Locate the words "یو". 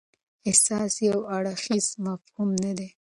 1.09-1.19